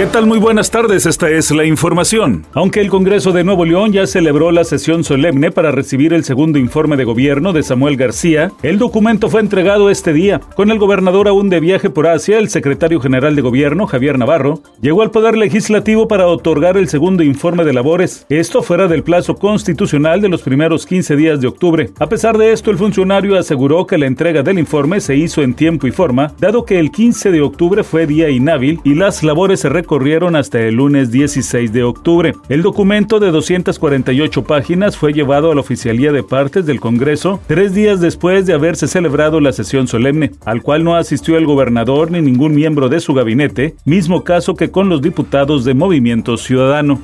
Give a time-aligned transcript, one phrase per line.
[0.00, 0.24] ¿Qué tal?
[0.24, 2.46] Muy buenas tardes, esta es la información.
[2.54, 6.58] Aunque el Congreso de Nuevo León ya celebró la sesión solemne para recibir el segundo
[6.58, 10.40] informe de gobierno de Samuel García, el documento fue entregado este día.
[10.56, 14.62] Con el gobernador aún de viaje por Asia, el secretario general de gobierno, Javier Navarro,
[14.80, 19.34] llegó al Poder Legislativo para otorgar el segundo informe de labores, esto fuera del plazo
[19.34, 21.90] constitucional de los primeros 15 días de octubre.
[21.98, 25.52] A pesar de esto, el funcionario aseguró que la entrega del informe se hizo en
[25.52, 29.60] tiempo y forma, dado que el 15 de octubre fue día inhábil y las labores
[29.60, 32.32] se corrieron hasta el lunes 16 de octubre.
[32.48, 37.74] El documento de 248 páginas fue llevado a la Oficialía de Partes del Congreso tres
[37.74, 42.22] días después de haberse celebrado la sesión solemne, al cual no asistió el gobernador ni
[42.22, 47.00] ningún miembro de su gabinete, mismo caso que con los diputados de Movimiento Ciudadano.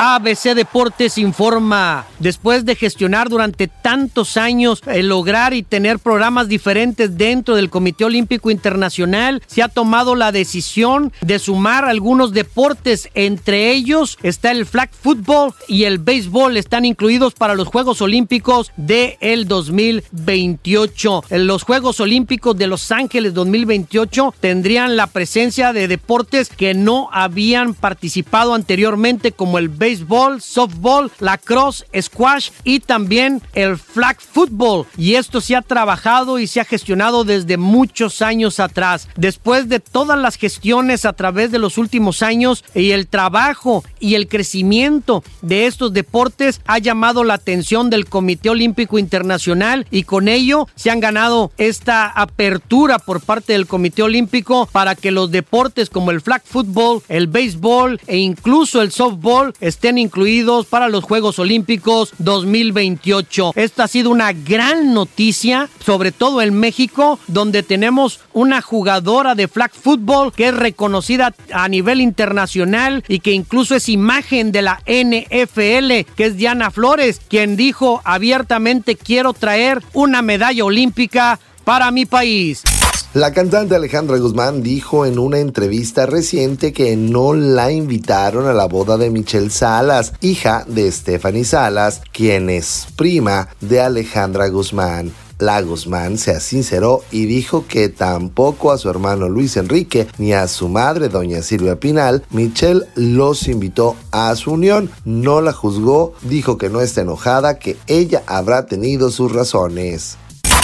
[0.00, 7.18] ABC Deportes informa, después de gestionar durante tantos años el lograr y tener programas diferentes
[7.18, 13.72] dentro del Comité Olímpico Internacional, se ha tomado la decisión de sumar algunos deportes, entre
[13.72, 19.18] ellos está el flag football y el béisbol, están incluidos para los Juegos Olímpicos de
[19.20, 21.24] el 2028.
[21.30, 27.74] Los Juegos Olímpicos de Los Ángeles 2028 tendrían la presencia de deportes que no habían
[27.74, 34.84] participado anteriormente como el béisbol béisbol, softball, lacrosse, squash y también el flag football.
[34.98, 39.08] Y esto se ha trabajado y se ha gestionado desde muchos años atrás.
[39.16, 44.14] Después de todas las gestiones a través de los últimos años y el trabajo y
[44.14, 50.28] el crecimiento de estos deportes ha llamado la atención del Comité Olímpico Internacional y con
[50.28, 55.88] ello se han ganado esta apertura por parte del Comité Olímpico para que los deportes
[55.88, 61.38] como el flag football, el béisbol e incluso el softball estén incluidos para los Juegos
[61.38, 63.52] Olímpicos 2028.
[63.54, 69.46] Esta ha sido una gran noticia, sobre todo en México, donde tenemos una jugadora de
[69.46, 74.82] flag football que es reconocida a nivel internacional y que incluso es imagen de la
[74.84, 82.04] NFL, que es Diana Flores, quien dijo abiertamente quiero traer una medalla olímpica para mi
[82.04, 82.64] país.
[83.14, 88.66] La cantante Alejandra Guzmán dijo en una entrevista reciente que no la invitaron a la
[88.66, 95.10] boda de Michelle Salas, hija de Stephanie Salas, quien es prima de Alejandra Guzmán.
[95.38, 100.46] La Guzmán se sinceró y dijo que tampoco a su hermano Luis Enrique ni a
[100.46, 104.90] su madre, doña Silvia Pinal, Michelle los invitó a su unión.
[105.06, 110.18] No la juzgó, dijo que no está enojada, que ella habrá tenido sus razones.